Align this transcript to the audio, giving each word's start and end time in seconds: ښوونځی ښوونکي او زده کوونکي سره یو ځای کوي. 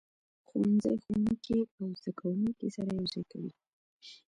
ښوونځی 0.47 0.93
ښوونکي 1.03 1.57
او 1.79 1.87
زده 1.99 2.11
کوونکي 2.19 2.67
سره 2.75 2.89
یو 2.97 3.05
ځای 3.13 3.23
کوي. 3.31 3.51